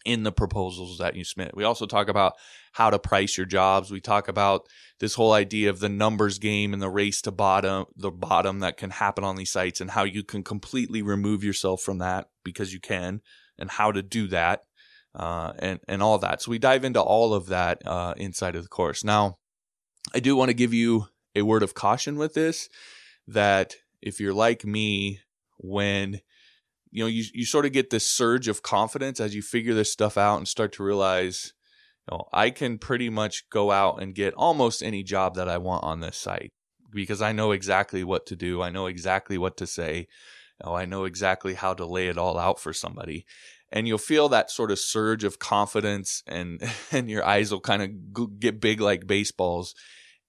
in 0.07 0.23
the 0.23 0.33
proposals 0.33 0.99
that 0.99 1.17
you 1.17 1.25
submit. 1.25 1.57
We 1.57 1.65
also 1.65 1.85
talk 1.85 2.09
about 2.09 2.35
how 2.73 2.91
to 2.91 2.99
price 2.99 3.37
your 3.37 3.45
jobs. 3.45 3.91
We 3.91 4.01
talk 4.01 4.29
about 4.29 4.69
this 5.01 5.15
whole 5.15 5.33
idea 5.33 5.69
of 5.69 5.81
the 5.81 5.89
numbers 5.89 6.39
game 6.39 6.73
and 6.73 6.81
the 6.81 6.89
race 6.89 7.21
to 7.23 7.33
bottom, 7.33 7.87
the 7.97 8.13
bottom 8.13 8.61
that 8.61 8.77
can 8.77 8.91
happen 8.91 9.25
on 9.25 9.37
these 9.37 9.51
sites 9.51 9.81
and 9.81 9.91
how 9.91 10.05
you 10.05 10.23
can 10.23 10.45
completely 10.45 11.03
remove 11.03 11.43
yourself 11.43 11.83
from 11.83 11.99
that 11.99 12.29
because 12.45 12.73
you 12.73 12.81
can 12.81 13.21
and 13.59 13.71
how 13.73 13.91
to 13.93 14.03
do 14.03 14.29
that. 14.29 14.63
Uh, 15.15 15.55
and, 15.61 15.81
and 15.89 16.03
all 16.03 16.19
that. 16.19 16.43
So 16.43 16.51
we 16.51 16.59
dive 16.59 16.85
into 16.85 17.01
all 17.01 17.33
of 17.33 17.47
that 17.47 17.81
uh, 17.87 18.13
inside 18.19 18.55
of 18.55 18.63
the 18.63 18.69
course. 18.69 19.03
Now, 19.03 19.39
I 20.15 20.21
do 20.21 20.37
want 20.37 20.51
to 20.51 20.55
give 20.55 20.75
you 20.75 21.07
a 21.35 21.41
word 21.41 21.63
of 21.63 21.73
caution 21.73 22.19
with 22.19 22.35
this 22.35 22.69
that 23.27 23.77
if 24.03 24.21
you're 24.21 24.35
like 24.35 24.67
me, 24.67 25.21
when 25.57 26.21
you 26.97 27.05
know 27.05 27.09
you, 27.09 27.25
you 27.35 27.45
sort 27.45 27.67
of 27.67 27.73
get 27.73 27.91
this 27.91 28.09
surge 28.09 28.49
of 28.49 28.63
confidence 28.63 29.21
as 29.21 29.35
you 29.35 29.43
figure 29.43 29.75
this 29.75 29.93
stuff 29.93 30.17
out 30.17 30.39
and 30.39 30.49
start 30.49 30.73
to 30.73 30.83
realize 30.83 31.53
you 32.11 32.17
know 32.17 32.25
i 32.33 32.49
can 32.49 32.79
pretty 32.79 33.11
much 33.11 33.49
go 33.51 33.71
out 33.71 34.01
and 34.01 34.15
get 34.15 34.33
almost 34.33 34.83
any 34.83 35.03
job 35.03 35.35
that 35.35 35.47
i 35.47 35.59
want 35.59 35.85
on 35.85 36.01
this 36.01 36.17
site 36.17 36.51
because 36.93 37.21
i 37.21 37.33
know 37.33 37.53
exactly 37.53 38.03
what 38.03 38.25
to 38.27 38.35
do. 38.35 38.63
I 38.63 38.71
know 38.71 38.87
exactly 38.87 39.37
what 39.37 39.59
to 39.59 39.67
say. 39.67 40.09
You 40.61 40.71
know, 40.71 40.75
i 40.75 40.87
know 40.87 41.05
exactly 41.05 41.53
how 41.53 41.75
to 41.75 41.85
lay 41.85 42.09
it 42.09 42.19
all 42.19 42.39
out 42.39 42.59
for 42.59 42.73
somebody. 42.73 43.27
And 43.71 43.87
you'll 43.87 43.99
feel 43.99 44.29
that 44.31 44.51
sort 44.51 44.71
of 44.71 44.79
surge 44.79 45.25
of 45.25 45.39
confidence 45.39 46.23
and 46.27 46.63
and 46.91 47.11
your 47.11 47.25
eyes 47.25 47.53
will 47.53 47.61
kind 47.61 47.83
of 47.83 48.41
get 48.41 48.61
big 48.61 48.81
like 48.81 49.07
baseballs. 49.07 49.75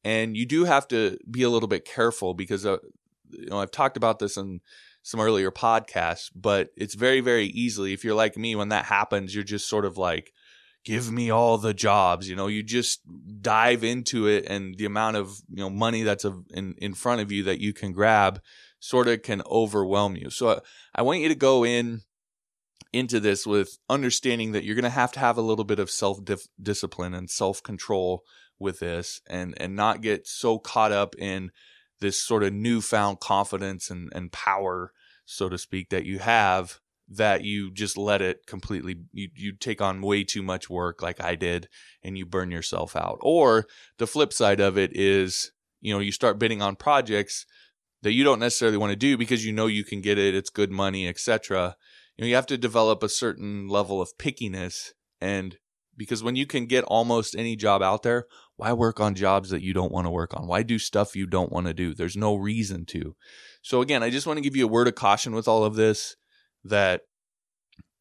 And 0.04 0.36
you 0.36 0.46
do 0.46 0.66
have 0.66 0.88
to 0.90 1.18
be 1.30 1.44
a 1.44 1.50
little 1.50 1.68
bit 1.68 1.86
careful 1.86 2.34
because 2.34 2.66
uh, 2.66 2.78
you 3.32 3.48
know 3.50 3.60
I've 3.60 3.72
talked 3.72 3.98
about 3.98 4.20
this 4.20 4.38
in 4.38 4.62
some 5.08 5.22
earlier 5.22 5.52
podcasts, 5.52 6.30
but 6.36 6.70
it's 6.76 6.94
very, 6.94 7.22
very 7.22 7.46
easily, 7.46 7.94
if 7.94 8.04
you're 8.04 8.14
like 8.14 8.36
me, 8.36 8.56
when 8.58 8.70
that 8.70 8.84
happens, 8.84 9.34
you're 9.34 9.44
just 9.44 9.70
sort 9.70 9.86
of 9.86 9.98
like, 9.98 10.34
give 10.84 11.10
me 11.10 11.30
all 11.30 11.58
the 11.58 11.74
jobs. 11.74 12.30
You 12.30 12.36
know, 12.36 12.48
you 12.48 12.62
just 12.62 13.02
dive 13.42 13.86
into 13.86 14.28
it 14.28 14.46
and 14.48 14.78
the 14.78 14.84
amount 14.84 15.16
of, 15.16 15.32
you 15.50 15.62
know, 15.62 15.70
money 15.70 16.04
that's 16.04 16.26
in, 16.26 16.76
in 16.78 16.94
front 16.94 17.22
of 17.22 17.32
you 17.32 17.44
that 17.44 17.62
you 17.62 17.72
can 17.72 17.94
grab 17.94 18.42
sort 18.80 19.08
of 19.08 19.22
can 19.22 19.42
overwhelm 19.50 20.18
you. 20.18 20.30
So 20.30 20.62
I 20.94 21.04
want 21.04 21.20
you 21.20 21.30
to 21.30 21.36
go 21.36 21.64
in 21.66 22.02
into 22.92 23.20
this 23.20 23.48
with 23.48 23.78
understanding 23.90 24.52
that 24.52 24.66
you're 24.66 24.76
going 24.76 24.84
to 24.84 24.90
have 24.90 25.14
to 25.14 25.20
have 25.20 25.38
a 25.38 25.42
little 25.42 25.66
bit 25.66 25.80
of 25.80 25.90
self 25.90 26.20
discipline 26.62 27.14
and 27.14 27.30
self 27.30 27.64
control 27.64 28.24
with 28.60 28.80
this 28.80 29.22
and, 29.30 29.54
and 29.58 29.74
not 29.74 30.02
get 30.02 30.28
so 30.28 30.60
caught 30.60 30.92
up 30.92 31.16
in 31.18 31.52
this 32.00 32.22
sort 32.22 32.44
of 32.44 32.54
newfound 32.54 33.20
confidence 33.20 33.90
and, 33.90 34.12
and 34.14 34.32
power 34.32 34.92
so 35.28 35.50
to 35.50 35.58
speak, 35.58 35.90
that 35.90 36.06
you 36.06 36.20
have 36.20 36.80
that 37.10 37.44
you 37.44 37.72
just 37.72 37.98
let 37.98 38.22
it 38.22 38.46
completely 38.48 38.98
you, 39.14 39.30
you 39.36 39.52
take 39.54 39.82
on 39.82 40.02
way 40.02 40.24
too 40.24 40.42
much 40.42 40.70
work 40.70 41.02
like 41.02 41.24
I 41.24 41.36
did 41.36 41.70
and 42.04 42.18
you 42.18 42.26
burn 42.26 42.50
yourself 42.50 42.96
out. 42.96 43.20
Or 43.22 43.66
the 43.98 44.08
flip 44.08 44.34
side 44.34 44.60
of 44.60 44.78
it 44.78 44.96
is, 44.96 45.52
you 45.80 45.94
know, 45.94 46.00
you 46.00 46.12
start 46.12 46.40
bidding 46.40 46.62
on 46.62 46.76
projects 46.76 47.46
that 48.02 48.14
you 48.14 48.24
don't 48.24 48.40
necessarily 48.40 48.78
want 48.78 48.92
to 48.92 48.98
do 48.98 49.18
because 49.18 49.46
you 49.46 49.52
know 49.52 49.68
you 49.68 49.84
can 49.84 50.02
get 50.02 50.18
it, 50.18 50.34
it's 50.34 50.50
good 50.50 50.72
money, 50.72 51.08
etc. 51.08 51.76
You 52.16 52.24
know, 52.24 52.28
you 52.30 52.36
have 52.36 52.48
to 52.48 52.58
develop 52.58 53.04
a 53.04 53.10
certain 53.10 53.68
level 53.68 54.02
of 54.02 54.18
pickiness 54.18 54.92
and 55.20 55.58
because 55.98 56.24
when 56.24 56.36
you 56.36 56.46
can 56.46 56.66
get 56.66 56.84
almost 56.86 57.36
any 57.36 57.56
job 57.56 57.82
out 57.82 58.04
there, 58.04 58.28
why 58.56 58.74
work 58.74 59.00
on 59.00 59.16
jobs 59.16 59.50
that 59.50 59.64
you 59.64 59.74
don't 59.74 59.92
want 59.92 60.06
to 60.06 60.12
work 60.12 60.34
on? 60.36 60.48
Why 60.48 60.64
do 60.64 60.80
stuff 60.80 61.16
you 61.16 61.26
don't 61.26 61.52
want 61.52 61.68
to 61.68 61.74
do? 61.74 61.94
There's 61.94 62.16
no 62.16 62.36
reason 62.36 62.86
to. 62.88 63.16
So 63.62 63.82
again, 63.82 64.04
I 64.04 64.10
just 64.10 64.28
want 64.28 64.38
to 64.38 64.44
give 64.44 64.56
you 64.56 64.66
a 64.66 64.70
word 64.70 64.88
of 64.88 64.96
caution 64.96 65.34
with 65.34 65.48
all 65.48 65.64
of 65.64 65.76
this 65.76 66.16
that 66.64 67.02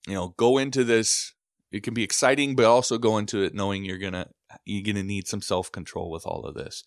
you 0.06 0.14
know, 0.14 0.34
go 0.36 0.58
into 0.58 0.84
this 0.84 1.32
it 1.72 1.82
can 1.82 1.94
be 1.94 2.04
exciting 2.04 2.54
but 2.54 2.64
also 2.64 2.96
go 2.96 3.18
into 3.18 3.42
it 3.42 3.54
knowing 3.54 3.84
you're 3.84 3.98
going 3.98 4.12
to 4.12 4.26
you're 4.64 4.84
going 4.84 4.96
to 4.96 5.02
need 5.02 5.26
some 5.26 5.42
self-control 5.42 6.10
with 6.10 6.26
all 6.26 6.44
of 6.44 6.54
this. 6.54 6.84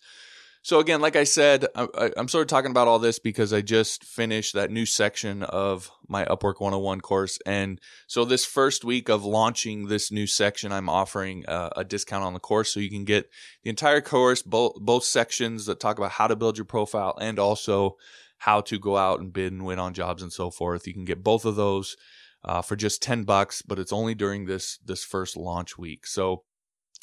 So 0.62 0.78
again, 0.78 1.00
like 1.00 1.16
I 1.16 1.24
said, 1.24 1.66
I, 1.74 2.10
am 2.18 2.28
sort 2.28 2.42
of 2.42 2.48
talking 2.48 2.70
about 2.70 2.86
all 2.86 2.98
this 2.98 3.18
because 3.18 3.52
I 3.54 3.62
just 3.62 4.04
finished 4.04 4.52
that 4.54 4.70
new 4.70 4.84
section 4.84 5.42
of 5.42 5.90
my 6.06 6.26
Upwork 6.26 6.60
101 6.60 7.00
course, 7.00 7.38
and 7.46 7.80
so 8.06 8.26
this 8.26 8.44
first 8.44 8.84
week 8.84 9.08
of 9.08 9.24
launching 9.24 9.86
this 9.86 10.12
new 10.12 10.26
section, 10.26 10.70
I'm 10.70 10.90
offering 10.90 11.46
a, 11.48 11.70
a 11.76 11.84
discount 11.84 12.24
on 12.24 12.34
the 12.34 12.40
course, 12.40 12.74
so 12.74 12.80
you 12.80 12.90
can 12.90 13.06
get 13.06 13.30
the 13.62 13.70
entire 13.70 14.02
course, 14.02 14.42
both 14.42 14.74
both 14.78 15.04
sections 15.04 15.64
that 15.64 15.80
talk 15.80 15.96
about 15.96 16.12
how 16.12 16.26
to 16.26 16.36
build 16.36 16.58
your 16.58 16.66
profile 16.66 17.16
and 17.18 17.38
also 17.38 17.96
how 18.36 18.60
to 18.60 18.78
go 18.78 18.98
out 18.98 19.20
and 19.20 19.32
bid 19.32 19.52
and 19.52 19.64
win 19.64 19.78
on 19.78 19.94
jobs 19.94 20.22
and 20.22 20.32
so 20.32 20.50
forth. 20.50 20.86
You 20.86 20.92
can 20.92 21.06
get 21.06 21.24
both 21.24 21.46
of 21.46 21.56
those 21.56 21.96
uh, 22.44 22.60
for 22.60 22.76
just 22.76 23.02
10 23.02 23.24
bucks, 23.24 23.62
but 23.62 23.78
it's 23.78 23.92
only 23.92 24.14
during 24.14 24.44
this 24.44 24.78
this 24.84 25.04
first 25.04 25.38
launch 25.38 25.78
week. 25.78 26.06
So 26.06 26.44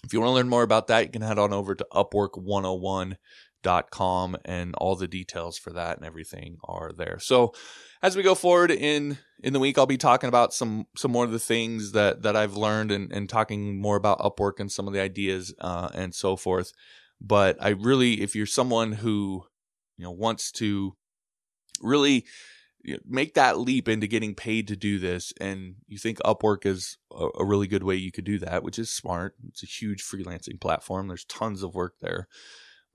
if 0.04 0.14
you 0.14 0.20
want 0.20 0.30
to 0.30 0.34
learn 0.36 0.50
more 0.50 0.64
about 0.64 0.88
that, 0.88 1.06
you 1.06 1.10
can 1.10 1.22
head 1.22 1.40
on 1.40 1.54
over 1.54 1.76
to 1.76 1.88
upwork101.com 3.68 4.38
and 4.46 4.76
all 4.76 4.96
the 4.96 5.08
details 5.08 5.58
for 5.58 5.72
that 5.72 5.98
and 5.98 6.06
everything 6.06 6.58
are 6.64 6.92
there. 6.92 7.20
So 7.20 7.54
as 8.02 8.16
we 8.16 8.24
go 8.24 8.36
forward 8.36 8.72
in 8.72 9.18
in 9.44 9.54
the 9.54 9.60
week, 9.60 9.78
I'll 9.78 9.86
be 9.86 9.98
talking 9.98 10.30
about 10.30 10.54
some 10.54 10.88
some 10.96 11.12
more 11.12 11.26
of 11.26 11.32
the 11.32 11.40
things 11.40 11.92
that 11.92 12.24
that 12.24 12.36
I've 12.36 12.56
learned 12.56 12.92
and, 12.92 13.12
and 13.12 13.30
talking 13.30 13.80
more 13.80 13.96
about 13.96 14.20
Upwork 14.20 14.60
and 14.60 14.72
some 14.72 14.88
of 14.88 14.94
the 14.94 15.02
ideas 15.02 15.54
uh, 15.60 15.90
and 15.94 16.14
so 16.14 16.36
forth. 16.36 16.74
But 17.20 17.58
I 17.60 17.70
really, 17.70 18.22
if 18.22 18.36
you're 18.36 18.46
someone 18.46 18.94
who 18.94 19.46
you 19.98 20.04
know 20.04 20.12
wants 20.12 20.52
to 20.54 20.96
really 21.82 22.26
make 23.06 23.34
that 23.34 23.60
leap 23.60 23.90
into 23.90 24.08
getting 24.08 24.34
paid 24.34 24.68
to 24.68 24.76
do 24.76 24.98
this 24.98 25.34
and 25.42 25.76
you 25.88 25.98
think 25.98 26.20
upwork 26.20 26.66
is 26.66 26.98
a, 27.12 27.44
really 27.44 27.68
good 27.68 27.84
way 27.84 27.96
you 27.96 28.14
could 28.14 28.24
do 28.24 28.40
that 28.40 28.64
which 28.64 28.80
is 28.80 28.90
smart 28.90 29.36
it's 29.50 29.62
a 29.62 29.66
huge 29.66 30.02
freelancing 30.02 30.60
platform 30.62 31.08
there's 31.08 31.26
tons 31.26 31.64
of 31.64 31.76
work 31.76 31.96
there 32.00 32.30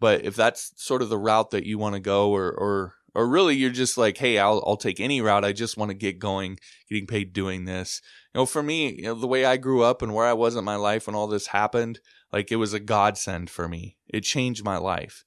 but 0.03 0.25
if 0.25 0.35
that's 0.35 0.73
sort 0.75 1.01
of 1.01 1.11
the 1.11 1.17
route 1.17 1.53
that 1.53 1.65
you 1.65 1.79
want 1.79 1.95
to 1.95 2.01
go 2.01 2.33
or 2.33 2.51
or 2.51 2.95
or 3.15 3.29
really 3.29 3.55
you're 3.55 3.71
just 3.71 3.97
like 3.97 4.19
hey 4.19 4.37
I'll 4.37 4.61
I'll 4.67 4.77
take 4.77 4.99
any 4.99 5.21
route 5.21 5.45
I 5.45 5.53
just 5.53 5.77
want 5.77 5.91
to 5.91 5.95
get 5.97 6.19
going 6.19 6.59
getting 6.91 7.07
paid 7.07 7.33
doing 7.33 7.67
this. 7.67 8.03
You 8.35 8.41
know 8.41 8.47
for 8.47 8.65
me 8.65 8.95
you 8.95 9.05
know 9.05 9.15
the 9.15 9.29
way 9.29 9.45
I 9.45 9.57
grew 9.59 9.85
up 9.85 10.03
and 10.03 10.13
where 10.13 10.27
I 10.27 10.33
was 10.33 10.57
in 10.57 10.65
my 10.65 10.75
life 10.75 11.07
when 11.07 11.15
all 11.15 11.29
this 11.29 11.47
happened 11.47 12.01
like 12.33 12.51
it 12.51 12.57
was 12.57 12.73
a 12.73 12.81
godsend 12.81 13.49
for 13.49 13.69
me. 13.69 13.97
It 14.09 14.23
changed 14.23 14.65
my 14.65 14.77
life. 14.77 15.25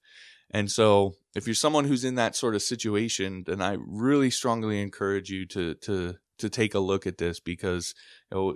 And 0.51 0.69
so 0.69 1.13
if 1.35 1.47
you're 1.47 1.55
someone 1.55 1.85
who's 1.85 2.03
in 2.03 2.15
that 2.15 2.35
sort 2.35 2.53
of 2.53 2.61
situation, 2.61 3.43
then 3.45 3.61
I 3.61 3.77
really 3.79 4.29
strongly 4.29 4.81
encourage 4.81 5.29
you 5.29 5.45
to 5.47 5.75
to 5.75 6.15
to 6.39 6.49
take 6.49 6.75
a 6.75 6.79
look 6.79 7.07
at 7.07 7.17
this 7.17 7.39
because 7.39 7.95
you 8.29 8.37
know 8.37 8.55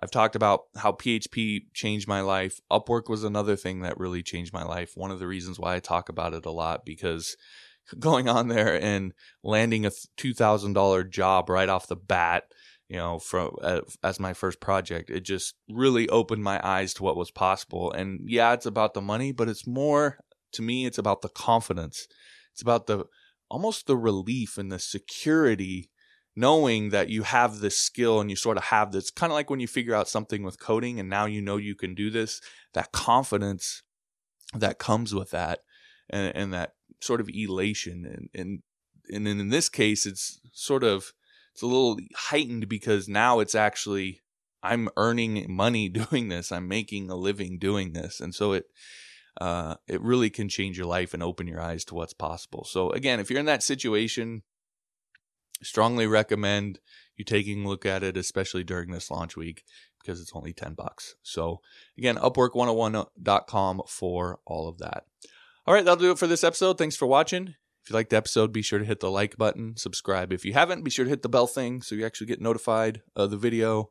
I've 0.00 0.10
talked 0.10 0.36
about 0.36 0.62
how 0.76 0.92
PHP 0.92 1.62
changed 1.74 2.06
my 2.06 2.20
life. 2.20 2.60
Upwork 2.70 3.08
was 3.08 3.24
another 3.24 3.56
thing 3.56 3.80
that 3.80 3.98
really 3.98 4.22
changed 4.22 4.52
my 4.52 4.62
life. 4.62 4.92
One 4.94 5.10
of 5.10 5.18
the 5.18 5.26
reasons 5.26 5.58
why 5.58 5.74
I 5.74 5.80
talk 5.80 6.08
about 6.08 6.34
it 6.34 6.46
a 6.46 6.50
lot 6.50 6.84
because 6.84 7.36
going 7.98 8.28
on 8.28 8.48
there 8.48 8.80
and 8.80 9.12
landing 9.42 9.86
a 9.86 9.90
$2000 10.18 11.10
job 11.10 11.48
right 11.48 11.68
off 11.68 11.88
the 11.88 11.96
bat 11.96 12.44
you 12.88 12.96
know 12.96 13.18
from 13.18 13.50
uh, 13.60 13.80
as 14.02 14.18
my 14.18 14.32
first 14.32 14.60
project 14.60 15.10
it 15.10 15.20
just 15.20 15.54
really 15.68 16.08
opened 16.08 16.42
my 16.42 16.58
eyes 16.66 16.94
to 16.94 17.02
what 17.02 17.16
was 17.16 17.30
possible 17.30 17.92
and 17.92 18.20
yeah 18.24 18.54
it's 18.54 18.64
about 18.64 18.94
the 18.94 19.00
money 19.02 19.30
but 19.30 19.46
it's 19.46 19.66
more 19.66 20.18
to 20.52 20.62
me, 20.62 20.86
it's 20.86 20.98
about 20.98 21.22
the 21.22 21.28
confidence. 21.28 22.06
It's 22.52 22.62
about 22.62 22.86
the 22.86 23.04
almost 23.50 23.86
the 23.86 23.96
relief 23.96 24.58
and 24.58 24.70
the 24.70 24.78
security 24.78 25.90
knowing 26.38 26.90
that 26.90 27.08
you 27.08 27.24
have 27.24 27.58
this 27.58 27.76
skill 27.76 28.20
and 28.20 28.30
you 28.30 28.36
sort 28.36 28.56
of 28.56 28.62
have 28.64 28.92
this 28.92 29.10
kind 29.10 29.32
of 29.32 29.34
like 29.34 29.50
when 29.50 29.58
you 29.58 29.66
figure 29.66 29.94
out 29.94 30.06
something 30.06 30.44
with 30.44 30.60
coding 30.60 31.00
and 31.00 31.10
now 31.10 31.26
you 31.26 31.42
know 31.42 31.56
you 31.56 31.74
can 31.74 31.96
do 31.96 32.10
this, 32.10 32.40
that 32.74 32.92
confidence 32.92 33.82
that 34.54 34.78
comes 34.78 35.12
with 35.12 35.32
that 35.32 35.60
and, 36.08 36.34
and 36.36 36.54
that 36.54 36.74
sort 37.00 37.20
of 37.20 37.28
elation. 37.28 38.06
And, 38.06 38.28
and, 38.40 38.62
and 39.10 39.26
in 39.26 39.48
this 39.48 39.68
case, 39.68 40.06
it's 40.06 40.38
sort 40.52 40.84
of, 40.84 41.12
it's 41.52 41.62
a 41.62 41.66
little 41.66 41.98
heightened 42.14 42.68
because 42.68 43.08
now 43.08 43.40
it's 43.40 43.56
actually, 43.56 44.20
I'm 44.62 44.88
earning 44.96 45.44
money 45.52 45.88
doing 46.10 46.28
this. 46.28 46.52
I'm 46.52 46.68
making 46.68 47.10
a 47.10 47.16
living 47.16 47.58
doing 47.58 47.94
this. 47.94 48.20
And 48.20 48.32
so 48.32 48.52
it, 48.52 48.66
uh, 49.40 49.74
it 49.88 50.00
really 50.00 50.30
can 50.30 50.48
change 50.48 50.78
your 50.78 50.86
life 50.86 51.14
and 51.14 51.22
open 51.22 51.48
your 51.48 51.60
eyes 51.60 51.84
to 51.86 51.96
what's 51.96 52.14
possible. 52.14 52.64
So 52.64 52.90
again, 52.90 53.18
if 53.18 53.28
you're 53.28 53.40
in 53.40 53.46
that 53.46 53.64
situation, 53.64 54.42
strongly 55.62 56.06
recommend 56.06 56.80
you 57.16 57.24
taking 57.24 57.64
a 57.64 57.68
look 57.68 57.84
at 57.84 58.02
it, 58.02 58.16
especially 58.16 58.64
during 58.64 58.90
this 58.90 59.10
launch 59.10 59.36
week, 59.36 59.64
because 60.00 60.20
it's 60.20 60.32
only 60.34 60.52
10 60.52 60.74
bucks. 60.74 61.16
So 61.22 61.60
again, 61.96 62.16
upwork101.com 62.16 63.82
for 63.88 64.38
all 64.46 64.68
of 64.68 64.78
that. 64.78 65.04
All 65.66 65.74
right, 65.74 65.84
that'll 65.84 66.00
do 66.00 66.12
it 66.12 66.18
for 66.18 66.26
this 66.26 66.44
episode. 66.44 66.78
Thanks 66.78 66.96
for 66.96 67.06
watching. 67.06 67.54
If 67.82 67.90
you 67.90 67.94
liked 67.94 68.10
the 68.10 68.16
episode, 68.16 68.52
be 68.52 68.62
sure 68.62 68.78
to 68.78 68.84
hit 68.84 69.00
the 69.00 69.10
like 69.10 69.36
button, 69.36 69.76
subscribe. 69.76 70.32
If 70.32 70.44
you 70.44 70.52
haven't, 70.52 70.84
be 70.84 70.90
sure 70.90 71.04
to 71.04 71.10
hit 71.10 71.22
the 71.22 71.28
bell 71.28 71.46
thing 71.46 71.82
so 71.82 71.94
you 71.94 72.06
actually 72.06 72.26
get 72.26 72.40
notified 72.40 73.02
of 73.16 73.30
the 73.30 73.36
video 73.36 73.90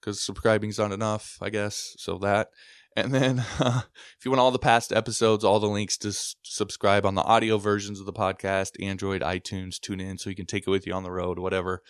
because 0.00 0.20
subscribing's 0.20 0.78
not 0.78 0.92
enough, 0.92 1.38
I 1.40 1.50
guess. 1.50 1.94
So 1.98 2.18
that. 2.18 2.48
And 3.04 3.14
then 3.14 3.44
uh, 3.60 3.82
if 4.18 4.24
you 4.24 4.30
want 4.30 4.40
all 4.40 4.50
the 4.50 4.58
past 4.58 4.92
episodes, 4.92 5.44
all 5.44 5.60
the 5.60 5.68
links 5.68 5.96
to 5.98 6.08
s- 6.08 6.34
subscribe 6.42 7.06
on 7.06 7.14
the 7.14 7.22
audio 7.22 7.58
versions 7.58 8.00
of 8.00 8.06
the 8.06 8.12
podcast, 8.12 8.82
Android, 8.84 9.22
iTunes, 9.22 9.78
TuneIn 9.78 10.18
so 10.18 10.30
you 10.30 10.36
can 10.36 10.46
take 10.46 10.66
it 10.66 10.70
with 10.70 10.86
you 10.86 10.92
on 10.92 11.04
the 11.04 11.12
road, 11.12 11.38
whatever. 11.38 11.82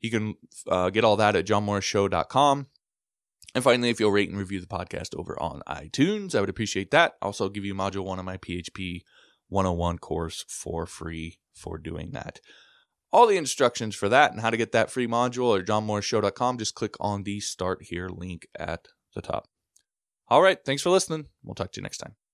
You 0.00 0.10
can 0.10 0.34
uh, 0.68 0.90
get 0.90 1.04
all 1.04 1.16
that 1.16 1.36
at 1.36 1.46
johnmorrisshow.com. 1.46 2.66
And 3.54 3.64
finally, 3.64 3.90
if 3.90 3.98
you'll 3.98 4.10
rate 4.10 4.28
and 4.28 4.38
review 4.38 4.60
the 4.60 4.66
podcast 4.66 5.16
over 5.16 5.40
on 5.40 5.62
iTunes, 5.68 6.34
I 6.34 6.40
would 6.40 6.50
appreciate 6.50 6.90
that. 6.90 7.14
Also, 7.22 7.48
give 7.48 7.64
you 7.64 7.74
module 7.74 8.04
one 8.04 8.18
of 8.18 8.24
my 8.24 8.36
PHP 8.36 9.02
101 9.48 9.98
course 9.98 10.44
for 10.48 10.86
free 10.86 11.38
for 11.54 11.78
doing 11.78 12.10
that. 12.12 12.40
All 13.10 13.26
the 13.26 13.38
instructions 13.38 13.94
for 13.94 14.08
that 14.10 14.32
and 14.32 14.40
how 14.40 14.50
to 14.50 14.56
get 14.56 14.72
that 14.72 14.90
free 14.90 15.06
module 15.06 15.58
at 15.58 15.66
johnmorrisshow.com, 15.66 16.58
just 16.58 16.74
click 16.74 16.94
on 17.00 17.22
the 17.22 17.40
Start 17.40 17.84
Here 17.88 18.08
link 18.08 18.46
at 18.58 18.88
the 19.14 19.22
top. 19.22 19.48
All 20.28 20.42
right, 20.42 20.58
thanks 20.64 20.82
for 20.82 20.90
listening. 20.90 21.26
We'll 21.42 21.54
talk 21.54 21.72
to 21.72 21.80
you 21.80 21.82
next 21.82 21.98
time. 21.98 22.14